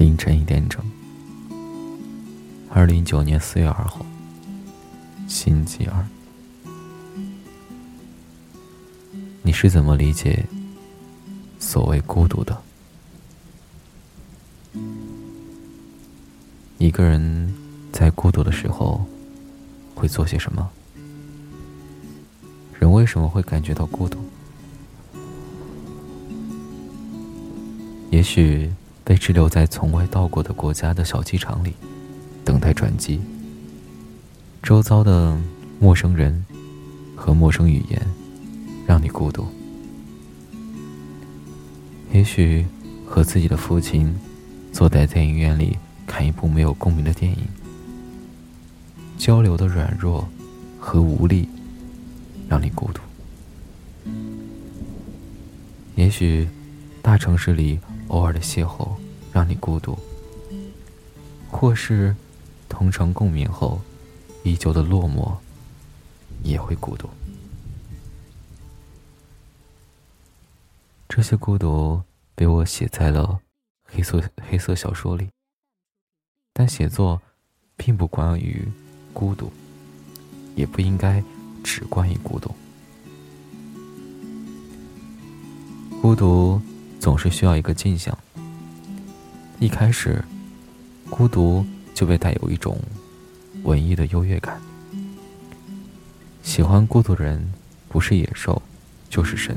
[0.00, 0.82] 凌晨一点整，
[2.70, 4.00] 二零一九年四月二号，
[5.28, 6.06] 星期二。
[9.42, 10.46] 你是怎么理解
[11.58, 12.62] 所谓孤独的？
[16.78, 17.54] 一个人
[17.92, 19.04] 在孤独的时候
[19.94, 20.70] 会做些什么？
[22.78, 24.18] 人为什么会感觉到孤独？
[28.10, 28.72] 也许。
[29.10, 31.72] 被滞留在从未到过的国家的小机场里，
[32.44, 33.20] 等待转机。
[34.62, 35.36] 周遭的
[35.80, 36.46] 陌生人
[37.16, 38.00] 和陌生语言，
[38.86, 39.48] 让你孤独。
[42.12, 42.64] 也许
[43.04, 44.16] 和自己的父亲
[44.72, 47.38] 坐在电影院里看一部没有共鸣的电影，
[49.18, 50.28] 交流的软弱
[50.78, 51.48] 和无力，
[52.48, 53.00] 让你孤独。
[55.96, 56.48] 也许
[57.02, 57.80] 大城市里。
[58.10, 58.89] 偶尔的邂逅
[59.40, 59.98] 让你孤独，
[61.50, 62.14] 或是
[62.68, 63.80] 同床共眠后
[64.42, 65.34] 依旧的落寞，
[66.42, 67.08] 也会孤独。
[71.08, 72.02] 这些孤独
[72.34, 73.40] 被我写在了
[73.86, 75.30] 黑色黑色小说里，
[76.52, 77.22] 但写作
[77.78, 78.68] 并不关于
[79.14, 79.50] 孤独，
[80.54, 81.24] 也不应该
[81.64, 82.54] 只关于孤独。
[86.02, 86.60] 孤独。
[87.00, 88.14] 总是需要一个镜像。
[89.60, 90.24] 一开始，
[91.10, 92.80] 孤独就被带有一种
[93.62, 94.58] 文艺的优越感。
[96.42, 97.52] 喜欢孤独的人，
[97.86, 98.62] 不是野兽，
[99.10, 99.54] 就是神。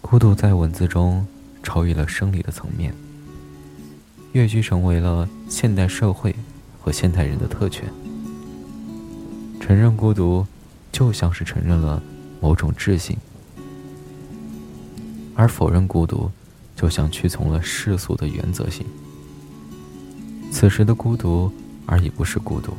[0.00, 1.26] 孤独在文字中
[1.64, 2.94] 超越了生理的层面，
[4.30, 6.32] 跃居成为了现代社会
[6.80, 7.92] 和现代人的特权。
[9.60, 10.46] 承认孤独，
[10.92, 12.00] 就像是承认了
[12.40, 13.16] 某种智性。
[15.34, 16.30] 而否认孤独，
[16.74, 18.84] 就像屈从了世俗的原则性。
[20.50, 21.52] 此时的孤独，
[21.86, 22.72] 而已不是孤独，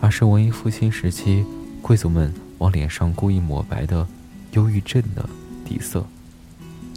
[0.00, 1.44] 而是文艺复兴时期
[1.80, 4.06] 贵族们往脸上故意抹白的
[4.52, 5.28] 忧郁症的
[5.64, 6.04] 底色，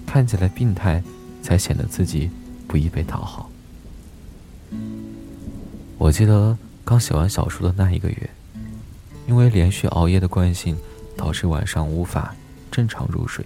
[0.05, 1.03] 看起来病态，
[1.41, 2.29] 才显得自己
[2.67, 3.49] 不易被讨好。
[5.97, 8.29] 我记得刚写完小说的那一个月，
[9.27, 10.77] 因为连续熬夜的惯性，
[11.15, 12.35] 导致晚上无法
[12.71, 13.45] 正常入睡。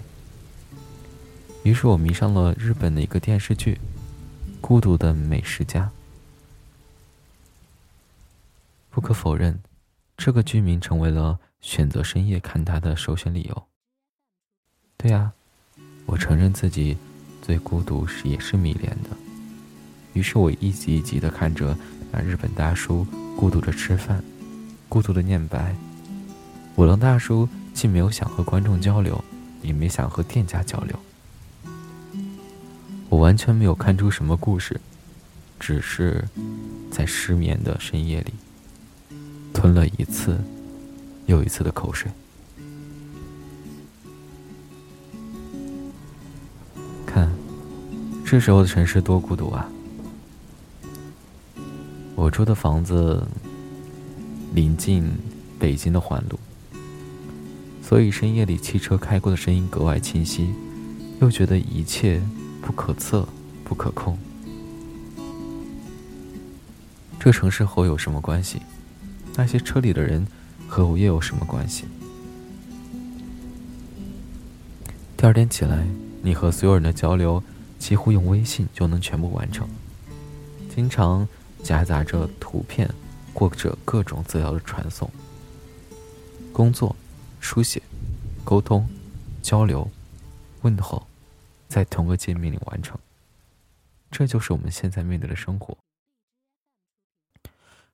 [1.64, 3.76] 于是我迷上了日本的一个电视剧
[4.62, 5.84] 《孤独的美食家》。
[8.90, 9.60] 不可否认，
[10.18, 13.64] 这个剧名成为了选择深夜看它的首选理由。
[14.98, 15.32] 对呀，
[16.06, 16.98] 我承认自己
[17.46, 19.10] 对孤独是也是迷恋的。
[20.14, 21.78] 于是我一集一集的看着
[22.12, 23.06] 那日本大叔
[23.38, 24.24] 孤独着吃饭，
[24.90, 25.76] 孤独的念白。
[26.76, 29.24] 我的大叔既没有想和观众交流，
[29.62, 31.00] 也没想和店家交流。
[33.10, 34.80] 我完全没有看出什么故事，
[35.60, 36.24] 只是
[36.92, 38.34] 在失眠的深夜里
[39.52, 40.40] 吞了一次
[41.26, 42.12] 又一次的口水。
[47.06, 47.32] 看，
[48.24, 49.68] 这时候的城市多孤独啊！
[52.16, 53.26] 我住的房子
[54.54, 55.12] 临近
[55.58, 56.40] 北京的环路，
[57.82, 60.54] 所以深夜里汽车开过的声音格外清晰，
[61.22, 62.22] 又觉得一切。
[62.70, 63.28] 不可测，
[63.66, 64.16] 不可控。
[67.20, 68.62] 这城市和我有什么关系？
[69.36, 70.28] 那些车里的人
[70.68, 71.86] 和我又有什么关系？
[75.18, 75.84] 第二天起来，
[76.22, 77.42] 你和所有人的交流
[77.80, 79.68] 几乎用微信就能全部完成，
[80.76, 81.28] 经常
[81.64, 82.88] 夹杂着图片
[83.34, 85.10] 或者各种资料的传送。
[86.54, 86.96] 工作、
[87.40, 87.82] 书写、
[88.44, 88.88] 沟通、
[89.42, 89.90] 交流、
[90.62, 91.09] 问候。
[91.70, 92.98] 在同个界面里完成，
[94.10, 95.78] 这就是我们现在面对的生活，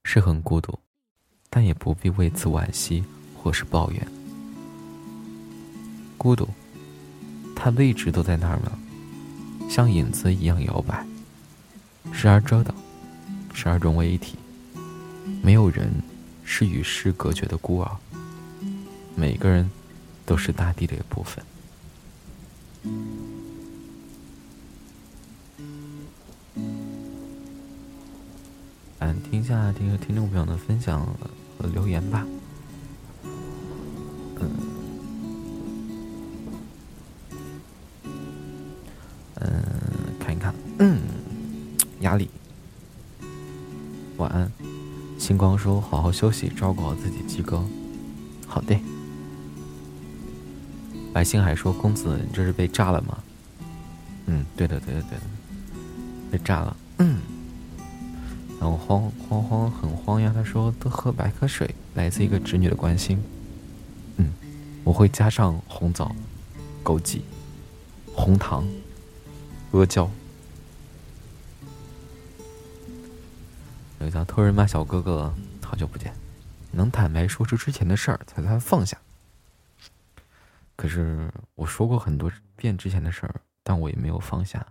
[0.06, 0.80] 是很孤独，
[1.50, 3.04] 但也不必为此惋惜
[3.38, 4.08] 或是抱怨。
[6.18, 6.48] 孤独，
[7.54, 8.80] 它一直都在那儿吗？
[9.70, 11.06] 像影子一样摇摆，
[12.14, 12.74] 时而遮挡，
[13.54, 14.38] 时而融为一体。
[15.44, 15.92] 没有人
[16.46, 17.98] 是与世隔绝的孤儿，
[19.16, 19.70] 每个人
[20.26, 21.44] 都是大地的一部分。
[29.32, 31.06] 听一下这个听众朋友的分享
[31.58, 32.26] 和留言吧。
[34.40, 34.50] 嗯，
[39.42, 39.64] 嗯，
[40.20, 40.54] 看一看。
[40.80, 41.02] 嗯，
[42.02, 42.30] 压力。
[44.18, 44.50] 晚安。
[45.18, 47.64] 星光说：“好好休息，照顾好自己。”鸡哥，
[48.48, 48.80] 好的。
[51.12, 53.18] 白星海说：“公子，你这是被炸了吗？”
[54.28, 55.24] 嗯，对的，对的，对的，
[56.36, 56.76] 被炸了。
[56.98, 57.22] 嗯，
[58.60, 60.32] 然后慌慌慌，很慌呀。
[60.36, 63.24] 他说：“多喝白开水。”来自一个侄女的关心。
[64.18, 64.34] 嗯，
[64.84, 66.14] 我会加上红枣、
[66.84, 67.22] 枸杞、
[68.14, 68.68] 红糖、
[69.72, 70.10] 阿胶。
[74.02, 75.34] 有一条偷人妈小哥哥，
[75.64, 76.14] 好久不见。
[76.72, 78.98] 能坦白说出之前的事儿，才算放下。
[80.76, 84.68] 可是我说过很多遍之前的事儿，但我也没有放下。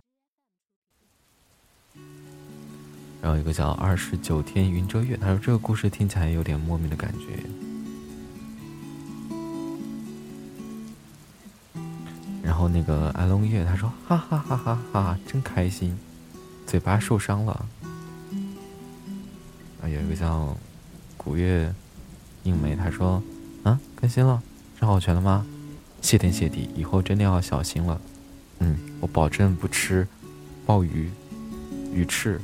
[3.25, 7.43] 然后一个叫二十九天云遮月，他说这个故事听起来有点莫名的感觉。
[12.43, 15.99] 然后那个安龙月他说哈哈哈哈哈，真开心，
[16.67, 17.65] 嘴巴受伤了。
[19.81, 20.55] 啊，有一个叫
[21.17, 21.75] 古月
[22.43, 23.23] 映梅，他说
[23.63, 24.43] 啊，更新了，
[24.79, 25.47] 上好全了吗？
[26.03, 27.99] 谢天谢地，以后真的要小心了。
[28.59, 30.07] 嗯，我保证不吃
[30.67, 31.09] 鲍鱼、
[31.91, 32.39] 鱼翅、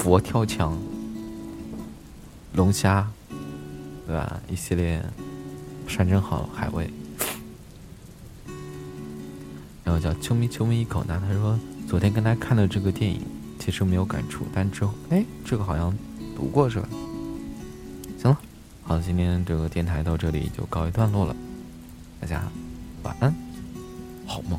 [0.00, 0.78] 佛跳墙、
[2.54, 3.06] 龙虾，
[4.06, 4.40] 对吧？
[4.48, 5.04] 一系列
[5.86, 6.90] 山珍好海味。
[9.84, 13.20] 然后叫秋咪秋咪一口呢，他说昨天跟他看了这个电影，
[13.58, 15.94] 其实没有感触，但之后哎，这个好像
[16.34, 16.88] 读过是吧？
[18.16, 18.40] 行了，
[18.82, 21.36] 好，今天这个电台到这里就告一段落了。
[22.18, 22.42] 大家
[23.02, 23.34] 晚安，
[24.24, 24.58] 好梦。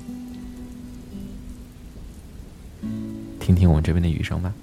[3.39, 4.53] 听听我这边的雨声吧。